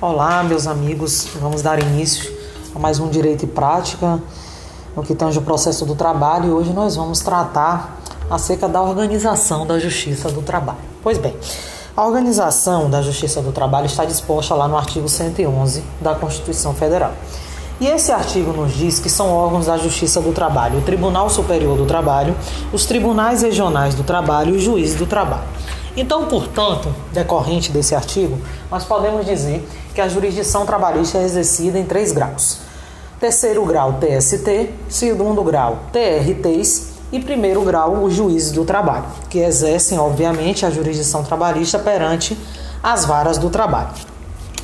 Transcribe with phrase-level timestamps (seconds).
[0.00, 1.28] Olá, meus amigos.
[1.40, 2.32] Vamos dar início
[2.74, 4.20] a mais um Direito e Prática
[4.94, 8.00] no que tange o processo do trabalho e hoje nós vamos tratar
[8.30, 10.78] acerca da organização da Justiça do Trabalho.
[11.02, 11.36] Pois bem,
[11.94, 17.12] a organização da Justiça do Trabalho está disposta lá no artigo 111 da Constituição Federal.
[17.78, 21.76] E esse artigo nos diz que são órgãos da Justiça do Trabalho o Tribunal Superior
[21.76, 22.34] do Trabalho,
[22.72, 25.55] os Tribunais Regionais do Trabalho e os Juízes do Trabalho.
[25.96, 28.38] Então, portanto, decorrente desse artigo,
[28.70, 32.58] nós podemos dizer que a jurisdição trabalhista é exercida em três graus:
[33.18, 39.98] terceiro grau, TST, segundo grau, TRTs e primeiro grau, os juízes do trabalho, que exercem,
[39.98, 42.36] obviamente, a jurisdição trabalhista perante
[42.82, 43.94] as varas do trabalho.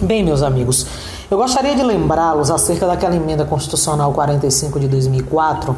[0.01, 0.87] Bem, meus amigos,
[1.31, 5.75] eu gostaria de lembrá-los acerca daquela emenda constitucional 45 de 2004,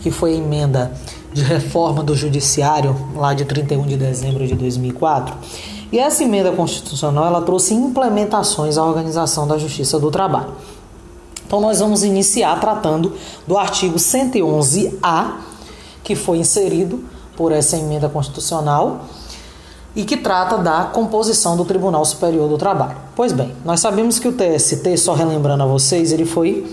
[0.00, 0.92] que foi a emenda
[1.32, 5.34] de reforma do Judiciário, lá de 31 de dezembro de 2004.
[5.90, 10.52] E essa emenda constitucional ela trouxe implementações à organização da Justiça do Trabalho.
[11.46, 13.14] Então nós vamos iniciar tratando
[13.46, 15.32] do artigo 111A,
[16.04, 17.02] que foi inserido
[17.36, 19.06] por essa emenda constitucional
[19.96, 22.96] e que trata da composição do Tribunal Superior do Trabalho.
[23.16, 26.70] Pois bem, nós sabemos que o TST, só relembrando a vocês, ele foi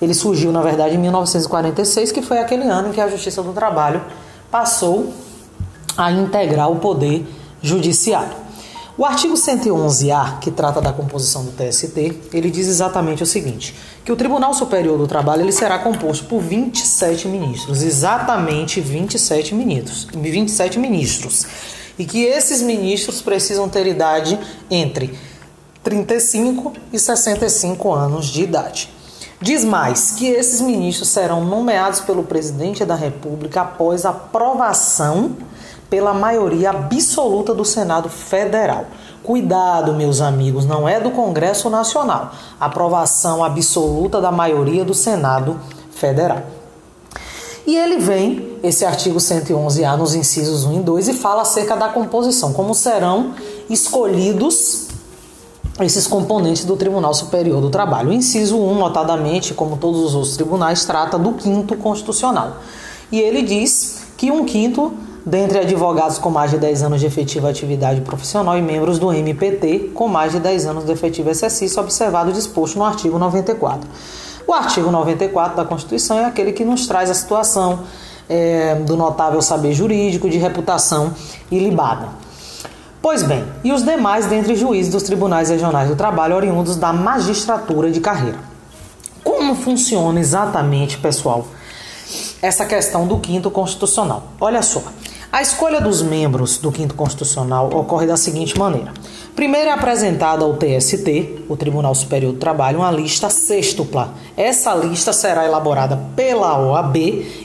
[0.00, 3.52] ele surgiu, na verdade, em 1946, que foi aquele ano em que a Justiça do
[3.52, 4.02] Trabalho
[4.50, 5.12] passou
[5.96, 7.26] a integrar o poder
[7.62, 8.46] judiciário.
[8.98, 14.10] O artigo 111-A, que trata da composição do TST, ele diz exatamente o seguinte: que
[14.10, 20.78] o Tribunal Superior do Trabalho ele será composto por 27 ministros, exatamente 27 ministros, 27
[20.78, 21.46] ministros,
[21.98, 24.38] e que esses ministros precisam ter idade
[24.70, 25.12] entre
[25.82, 28.95] 35 e 65 anos de idade.
[29.40, 35.36] Diz mais que esses ministros serão nomeados pelo presidente da República após aprovação
[35.90, 38.86] pela maioria absoluta do Senado Federal.
[39.22, 42.32] Cuidado, meus amigos, não é do Congresso Nacional.
[42.58, 45.60] Aprovação absoluta da maioria do Senado
[45.90, 46.42] Federal.
[47.66, 51.88] E ele vem, esse artigo 111A, nos incisos 1 e 2, e fala acerca da
[51.88, 53.34] composição, como serão
[53.68, 54.85] escolhidos
[55.80, 58.10] esses componentes do Tribunal Superior do Trabalho.
[58.10, 62.58] O inciso 1, notadamente, como todos os outros tribunais, trata do quinto constitucional.
[63.12, 64.92] E ele diz que um quinto
[65.24, 69.90] dentre advogados com mais de 10 anos de efetiva atividade profissional e membros do MPT
[69.92, 73.88] com mais de 10 anos de efetivo exercício, observado disposto no artigo 94.
[74.46, 77.80] O artigo 94 da Constituição é aquele que nos traz a situação
[78.28, 81.12] é, do notável saber jurídico, de reputação
[81.50, 82.25] ilibada.
[83.06, 87.88] Pois bem, e os demais dentre juízes dos tribunais regionais do trabalho oriundos da magistratura
[87.88, 88.40] de carreira.
[89.22, 91.46] Como funciona exatamente, pessoal,
[92.42, 94.24] essa questão do quinto constitucional?
[94.40, 94.82] Olha só,
[95.30, 98.92] a escolha dos membros do quinto constitucional ocorre da seguinte maneira.
[99.36, 104.14] Primeiro é apresentada ao TST, o Tribunal Superior do Trabalho, uma lista sextupla.
[104.36, 106.96] Essa lista será elaborada pela OAB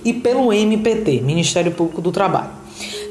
[0.04, 2.61] e pelo MPT, Ministério Público do Trabalho.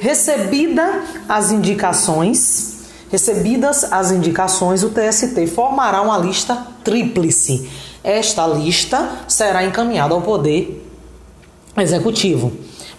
[0.01, 7.69] Recebida as indicações, recebidas as indicações, o TST formará uma lista tríplice.
[8.03, 10.87] Esta lista será encaminhada ao Poder
[11.77, 12.51] Executivo,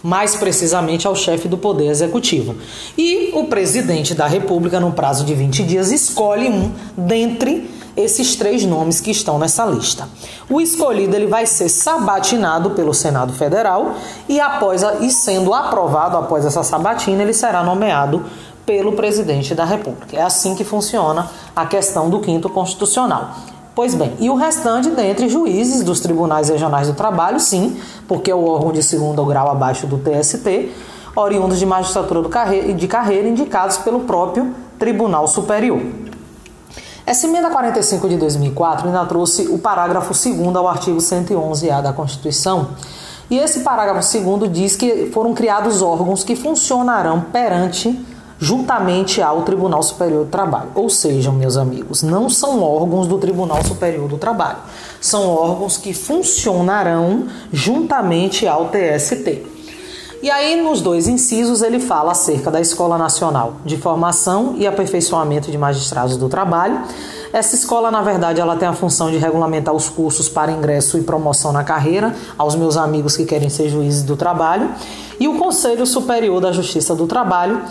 [0.04, 2.56] mais precisamente ao chefe do Poder Executivo.
[2.98, 8.66] E o presidente da República, no prazo de 20 dias, escolhe um dentre esses três
[8.66, 10.08] nomes que estão nessa lista.
[10.50, 13.96] O escolhido ele vai ser sabatinado pelo Senado Federal
[14.30, 18.26] e após a, e sendo aprovado após essa sabatina, ele será nomeado
[18.66, 20.18] pelo presidente da República.
[20.18, 23.36] É assim que funciona a questão do quinto constitucional.
[23.74, 28.36] Pois bem, e o restante dentre juízes dos tribunais regionais do trabalho, sim, porque é
[28.36, 30.70] o órgão de segundo grau abaixo do TST,
[31.16, 32.22] oriundos de magistratura
[32.76, 35.82] de carreira indicados pelo próprio Tribunal Superior.
[37.06, 42.70] Essa emenda 45 de 2004 ainda trouxe o parágrafo 2 ao artigo 111-A da Constituição.
[43.30, 47.90] E esse parágrafo 2 diz que foram criados órgãos que funcionarão perante
[48.42, 50.70] juntamente ao Tribunal Superior do Trabalho.
[50.74, 54.58] Ou seja, meus amigos, não são órgãos do Tribunal Superior do Trabalho.
[55.00, 59.46] São órgãos que funcionarão juntamente ao TST.
[60.24, 65.52] E aí, nos dois incisos, ele fala acerca da Escola Nacional de Formação e Aperfeiçoamento
[65.52, 66.82] de Magistrados do Trabalho.
[67.34, 71.02] Essa escola, na verdade, ela tem a função de regulamentar os cursos para ingresso e
[71.02, 74.70] promoção na carreira aos meus amigos que querem ser juízes do trabalho.
[75.20, 77.62] E o Conselho Superior da Justiça do Trabalho,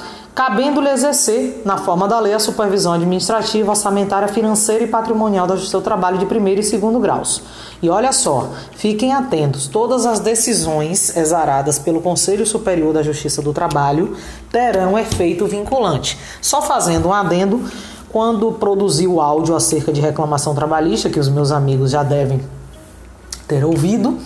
[0.40, 6.16] cabendo-lhe exercer, na forma da lei, a supervisão administrativa, orçamentária, financeira e patrimonial do Trabalho
[6.16, 7.42] de primeiro e segundo graus.
[7.82, 13.52] E olha só, fiquem atentos, todas as decisões exaradas pelo Conselho Superior da Justiça do
[13.52, 14.16] Trabalho
[14.50, 16.18] terão efeito vinculante.
[16.40, 17.62] Só fazendo um adendo,
[18.08, 22.40] quando produzi o áudio acerca de reclamação trabalhista, que os meus amigos já devem
[23.46, 24.18] ter ouvido.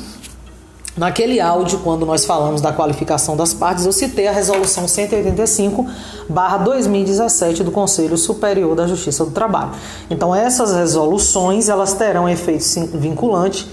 [0.97, 7.73] Naquele áudio, quando nós falamos da qualificação das partes, eu citei a resolução 185/2017 do
[7.73, 9.73] Conselho Superior da Justiça do Trabalho.
[10.09, 12.65] Então, essas resoluções, elas terão efeito
[12.95, 13.69] vinculante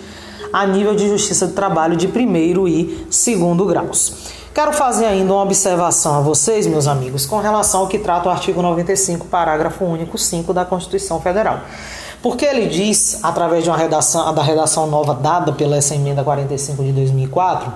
[0.51, 4.13] a nível de Justiça do Trabalho de primeiro e segundo graus.
[4.51, 8.31] Quero fazer ainda uma observação a vocês, meus amigos, com relação ao que trata o
[8.31, 11.59] artigo 95, parágrafo único 5 da Constituição Federal.
[12.21, 16.83] Porque ele diz, através de uma redação, da redação nova dada pela essa emenda 45
[16.83, 17.73] de 2004,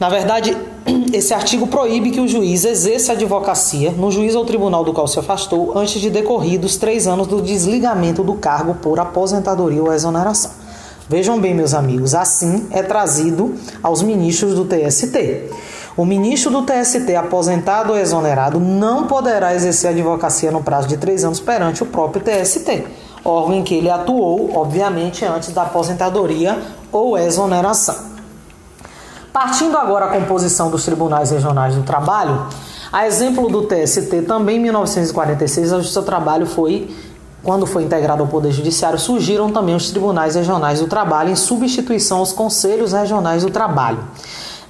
[0.00, 0.56] na verdade,
[1.12, 5.18] esse artigo proíbe que o juiz exerça advocacia no juiz ou tribunal do qual se
[5.18, 10.52] afastou antes de decorridos três anos do desligamento do cargo por aposentadoria ou exoneração.
[11.08, 15.50] Vejam bem, meus amigos, assim é trazido aos ministros do TST.
[15.96, 21.24] O ministro do TST, aposentado ou exonerado, não poderá exercer advocacia no prazo de três
[21.24, 22.84] anos perante o próprio TST,
[23.24, 26.58] órgão em que ele atuou, obviamente, antes da aposentadoria
[26.92, 27.96] ou exoneração.
[29.32, 32.46] Partindo agora à composição dos tribunais regionais do trabalho,
[32.90, 36.88] a exemplo do TST, também em 1946, a Justiça do Trabalho foi
[37.42, 42.18] quando foi integrado ao Poder Judiciário, surgiram também os tribunais regionais do trabalho em substituição
[42.18, 44.00] aos conselhos regionais do trabalho.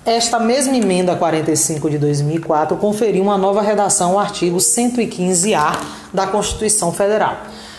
[0.05, 5.73] Esta mesma emenda 45 de 2004 conferiu uma nova redação ao artigo 115-A
[6.12, 7.37] da Constituição Federal.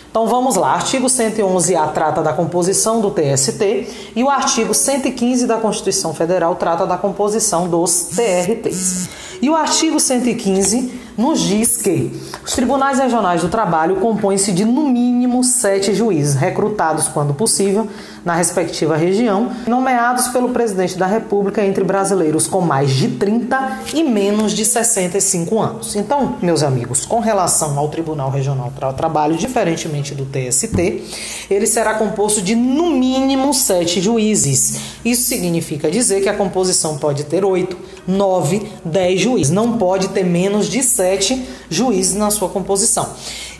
[0.09, 5.57] Então vamos lá, artigo 111-A trata da composição do TST e o artigo 115 da
[5.57, 9.07] Constituição Federal trata da composição dos TRTs.
[9.39, 12.11] E o artigo 115 nos diz que
[12.43, 17.87] os tribunais regionais do trabalho compõem-se de no mínimo sete juízes, recrutados quando possível
[18.23, 24.03] na respectiva região, nomeados pelo presidente da República entre brasileiros com mais de 30 e
[24.03, 25.95] menos de 65 anos.
[25.95, 31.03] Então, meus amigos, com relação ao Tribunal Regional do Trabalho, diferentemente do TST,
[31.49, 34.79] ele será composto de no mínimo sete juízes.
[35.03, 37.77] Isso significa dizer que a composição pode ter oito,
[38.07, 39.51] nove, dez juízes.
[39.51, 43.09] Não pode ter menos de sete juízes na sua composição.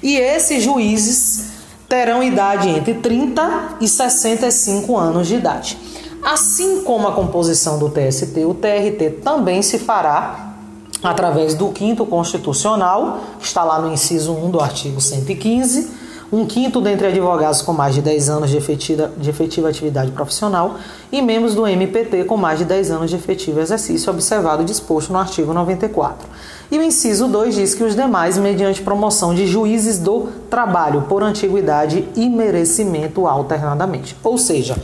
[0.02, 1.59] E esses juízes
[1.90, 5.78] terão idade entre 30 e 65 anos de idade.
[6.24, 10.54] Assim como a composição do TST, o TRT também se fará
[11.02, 15.90] através do quinto constitucional, que está lá no inciso 1 do artigo 115,
[16.32, 20.78] um quinto dentre advogados com mais de 10 anos de efetiva, de efetiva atividade profissional
[21.12, 25.18] e membros do MPT com mais de 10 anos de efetivo exercício, observado disposto no
[25.18, 26.28] artigo 94.
[26.72, 31.24] E o inciso 2 diz que os demais, mediante promoção de juízes do trabalho por
[31.24, 34.16] antiguidade e merecimento alternadamente.
[34.24, 34.78] Ou seja,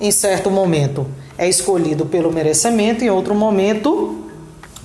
[0.00, 1.06] em certo momento
[1.38, 4.16] é escolhido pelo merecimento, em outro momento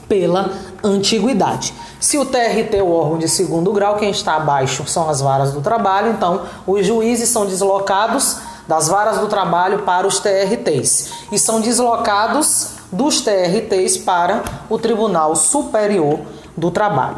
[0.07, 0.51] pela
[0.85, 1.73] antiguidade.
[1.99, 5.53] Se o TRT é o órgão de segundo grau, quem está abaixo são as varas
[5.53, 8.37] do trabalho, então os juízes são deslocados
[8.67, 15.35] das varas do trabalho para os TRTs e são deslocados dos TRTs para o Tribunal
[15.35, 16.19] Superior
[16.55, 17.17] do Trabalho.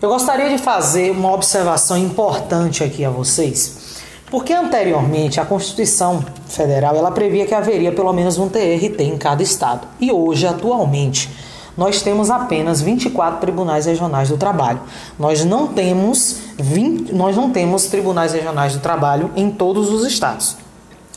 [0.00, 4.00] Eu gostaria de fazer uma observação importante aqui a vocês,
[4.30, 9.42] porque anteriormente a Constituição Federal ela previa que haveria pelo menos um TRT em cada
[9.42, 11.30] estado e hoje atualmente
[11.76, 14.80] nós temos apenas 24 tribunais regionais do trabalho.
[15.18, 20.56] Nós não temos 20, nós não temos tribunais regionais do trabalho em todos os estados.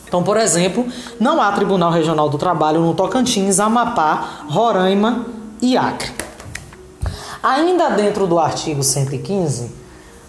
[0.07, 0.85] Então, por exemplo,
[1.19, 5.25] não há Tribunal Regional do Trabalho no Tocantins, Amapá, Roraima
[5.61, 6.11] e Acre.
[7.43, 9.71] Ainda dentro do artigo 115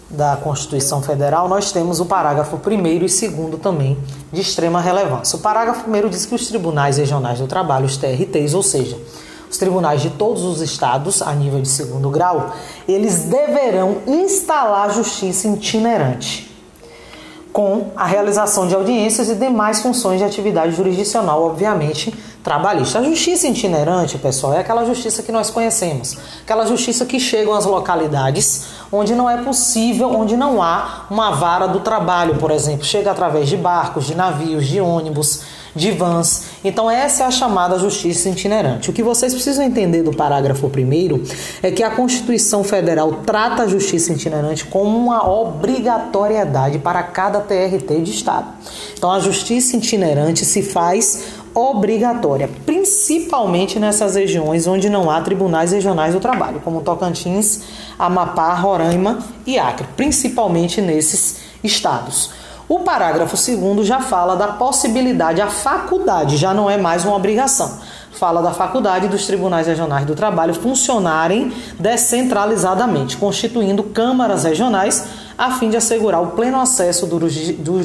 [0.09, 3.21] da Constituição Federal, nós temos o parágrafo 1 e 2
[3.61, 3.97] também
[4.31, 5.37] de extrema relevância.
[5.37, 8.97] O parágrafo 1 diz que os tribunais regionais do trabalho, os TRTs, ou seja,
[9.49, 12.53] os tribunais de todos os estados, a nível de segundo grau,
[12.87, 16.47] eles deverão instalar justiça itinerante
[17.57, 22.13] com a realização de audiências e demais funções de atividade jurisdicional, obviamente,
[22.43, 22.99] trabalhista.
[22.99, 27.65] A justiça itinerante, pessoal, é aquela justiça que nós conhecemos, aquela justiça que chega às
[27.65, 33.09] localidades onde não é possível, onde não há uma vara do trabalho, por exemplo, chega
[33.09, 35.41] através de barcos, de navios, de ônibus,
[35.77, 36.43] de vans.
[36.63, 38.89] Então, essa é a chamada justiça itinerante.
[38.89, 41.23] O que vocês precisam entender do parágrafo 1
[41.61, 48.01] é que a Constituição Federal trata a justiça itinerante como uma obrigatoriedade para cada TRT
[48.01, 48.47] de Estado.
[48.97, 56.13] Então, a justiça itinerante se faz obrigatória, principalmente nessas regiões onde não há tribunais regionais
[56.13, 57.61] do trabalho, como Tocantins,
[57.97, 62.29] Amapá, Roraima e Acre, principalmente nesses estados.
[62.69, 67.79] O parágrafo 2 já fala da possibilidade, a faculdade, já não é mais uma obrigação.
[68.11, 75.05] fala da faculdade dos tribunais regionais do trabalho funcionarem descentralizadamente, constituindo câmaras regionais
[75.37, 77.83] a fim de assegurar o pleno acesso do, do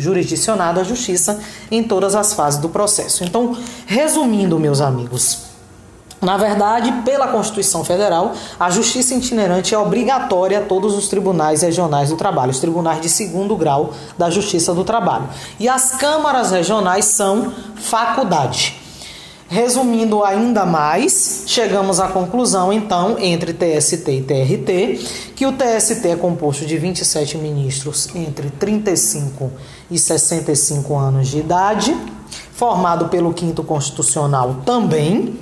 [0.00, 1.38] jurisdicionado à justiça
[1.70, 3.22] em todas as fases do processo.
[3.22, 5.53] Então, resumindo, meus amigos,
[6.24, 12.08] na verdade, pela Constituição Federal, a justiça itinerante é obrigatória a todos os tribunais regionais
[12.08, 15.28] do trabalho, os tribunais de segundo grau da Justiça do Trabalho.
[15.60, 18.80] E as câmaras regionais são faculdade.
[19.46, 26.16] Resumindo ainda mais, chegamos à conclusão, então, entre TST e TRT, que o TST é
[26.16, 29.52] composto de 27 ministros entre 35
[29.90, 31.94] e 65 anos de idade,
[32.54, 35.38] formado pelo quinto constitucional também,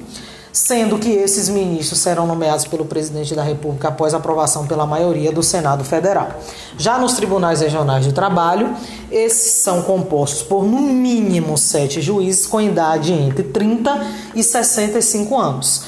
[0.53, 5.43] sendo que esses ministros serão nomeados pelo presidente da República após aprovação pela maioria do
[5.43, 6.29] Senado Federal.
[6.77, 8.75] Já nos tribunais regionais de trabalho,
[9.11, 15.85] esses são compostos por no mínimo sete juízes com idade entre 30 e 65 anos,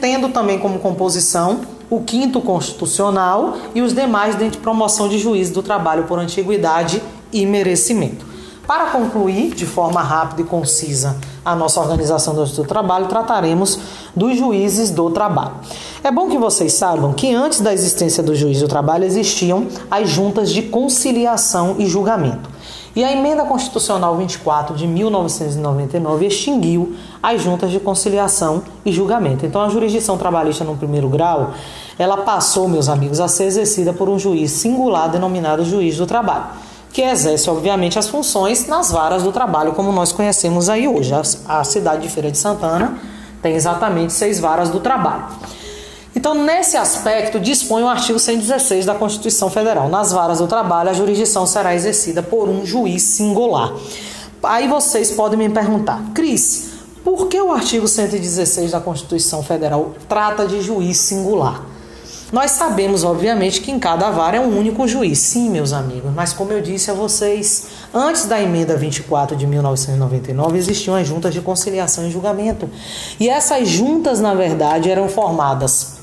[0.00, 1.60] tendo também como composição
[1.90, 7.02] o quinto constitucional e os demais dentro de promoção de juízes do trabalho por antiguidade
[7.30, 8.33] e merecimento.
[8.66, 13.78] Para concluir de forma rápida e concisa a nossa organização do trabalho, trataremos
[14.16, 15.52] dos juízes do trabalho.
[16.02, 20.08] É bom que vocês saibam que antes da existência do juiz do trabalho existiam as
[20.08, 22.48] juntas de conciliação e julgamento.
[22.96, 29.44] E a emenda constitucional 24 de 1999 extinguiu as juntas de conciliação e julgamento.
[29.44, 31.52] Então a jurisdição trabalhista no primeiro grau,
[31.98, 36.63] ela passou, meus amigos, a ser exercida por um juiz singular denominado juiz do trabalho
[36.94, 41.12] que exerce, obviamente, as funções nas varas do trabalho, como nós conhecemos aí hoje.
[41.48, 42.96] A cidade de Feira de Santana
[43.42, 45.24] tem exatamente seis varas do trabalho.
[46.14, 49.88] Então, nesse aspecto, dispõe o artigo 116 da Constituição Federal.
[49.88, 53.72] Nas varas do trabalho, a jurisdição será exercida por um juiz singular.
[54.44, 60.46] Aí vocês podem me perguntar, Cris, por que o artigo 116 da Constituição Federal trata
[60.46, 61.73] de juiz singular?
[62.32, 66.32] Nós sabemos, obviamente, que em cada vara é um único juiz, sim, meus amigos, mas
[66.32, 71.40] como eu disse a vocês, antes da emenda 24 de 1999 existiam as juntas de
[71.40, 72.68] conciliação e julgamento.
[73.20, 75.93] E essas juntas, na verdade, eram formadas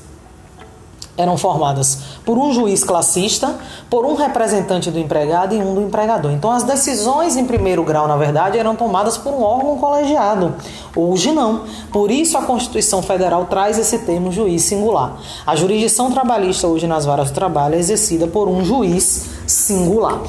[1.16, 3.54] eram formadas por um juiz classista,
[3.90, 6.32] por um representante do empregado e um do empregador.
[6.32, 10.54] Então, as decisões em primeiro grau, na verdade, eram tomadas por um órgão colegiado.
[10.96, 11.62] Hoje não.
[11.92, 15.18] Por isso, a Constituição Federal traz esse termo juiz singular.
[15.46, 20.20] A jurisdição trabalhista, hoje nas varas do trabalho, é exercida por um juiz singular.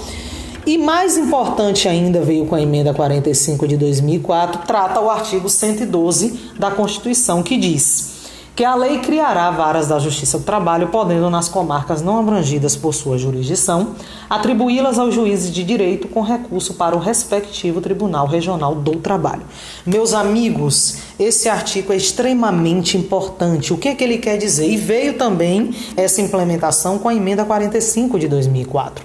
[0.65, 6.51] E mais importante ainda, veio com a emenda 45 de 2004, trata o artigo 112
[6.57, 8.12] da Constituição, que diz
[8.55, 12.93] que a lei criará varas da Justiça do Trabalho, podendo, nas comarcas não abrangidas por
[12.93, 13.95] sua jurisdição,
[14.29, 19.41] atribuí-las aos juízes de direito com recurso para o respectivo Tribunal Regional do Trabalho.
[19.83, 23.73] Meus amigos, esse artigo é extremamente importante.
[23.73, 24.69] O que, é que ele quer dizer?
[24.69, 29.03] E veio também essa implementação com a emenda 45 de 2004.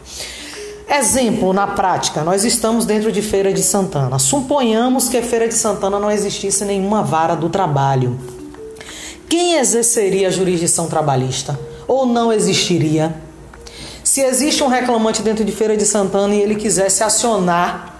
[0.91, 4.19] Exemplo, na prática, nós estamos dentro de Feira de Santana.
[4.19, 8.38] Suponhamos que Feira de Santana não existisse nenhuma vara do trabalho
[9.29, 11.59] quem exerceria a jurisdição trabalhista?
[11.87, 13.15] Ou não existiria?
[14.03, 17.98] Se existe um reclamante dentro de Feira de Santana e ele quisesse acionar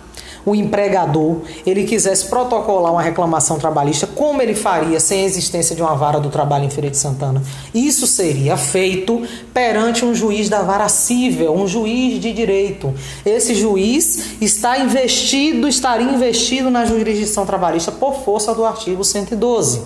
[0.51, 5.83] o empregador, ele quisesse protocolar uma reclamação trabalhista, como ele faria sem a existência de
[5.83, 7.43] uma vara do trabalho em Feira de Santana?
[7.75, 12.95] Isso seria feito perante um juiz da vara civil, um juiz de direito.
[13.25, 19.83] Esse juiz está investido, estaria investido na jurisdição trabalhista por força do artigo 112.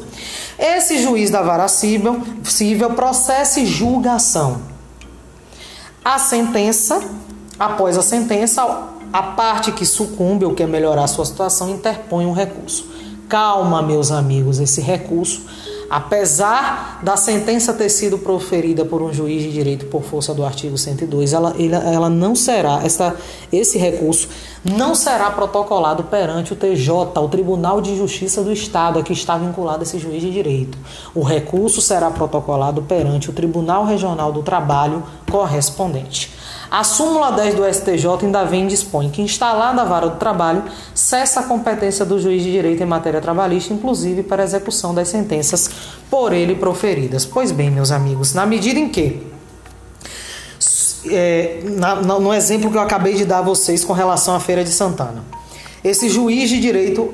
[0.58, 4.62] Esse juiz da vara civil, civil processa e julgação.
[6.04, 7.02] A sentença,
[7.58, 12.86] após a sentença, a parte que sucumbe ou quer melhorar sua situação interpõe um recurso.
[13.28, 15.42] Calma, meus amigos, esse recurso
[15.92, 20.78] Apesar da sentença ter sido proferida por um juiz de direito por força do artigo
[20.78, 23.14] 102, ela, ela não será, essa,
[23.52, 24.26] esse recurso
[24.64, 26.90] não será protocolado perante o TJ,
[27.20, 30.78] o Tribunal de Justiça do Estado, a que está vinculado esse juiz de direito.
[31.14, 36.32] O recurso será protocolado perante o Tribunal Regional do Trabalho correspondente.
[36.72, 40.64] A súmula 10 do STJ ainda vem e dispõe que, instalada a vara do trabalho,
[40.94, 45.08] cessa a competência do juiz de direito em matéria trabalhista, inclusive para a execução das
[45.08, 45.70] sentenças
[46.08, 47.26] por ele proferidas.
[47.26, 49.20] Pois bem, meus amigos, na medida em que
[51.10, 54.64] é, na, no exemplo que eu acabei de dar a vocês com relação à Feira
[54.64, 55.22] de Santana.
[55.84, 57.12] Esse juiz de direito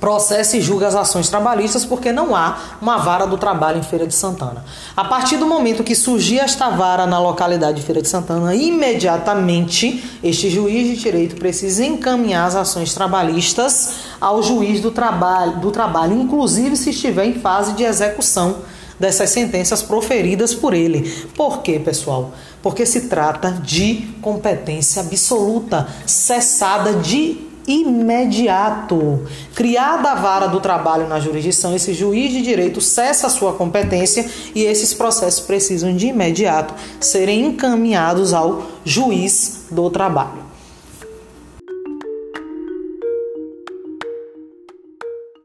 [0.00, 4.06] processa e julga as ações trabalhistas porque não há uma vara do trabalho em Feira
[4.06, 4.64] de Santana.
[4.96, 10.18] A partir do momento que surgir esta vara na localidade de Feira de Santana, imediatamente
[10.22, 16.20] este juiz de direito precisa encaminhar as ações trabalhistas ao juiz do trabalho, do trabalho,
[16.20, 18.56] inclusive se estiver em fase de execução
[18.98, 21.08] dessas sentenças proferidas por ele.
[21.36, 22.32] Por quê, pessoal?
[22.62, 29.26] Porque se trata de competência absoluta, cessada de imediato.
[29.54, 34.28] Criada a vara do trabalho na jurisdição, esse juiz de direito cessa a sua competência
[34.54, 40.47] e esses processos precisam de imediato serem encaminhados ao juiz do trabalho.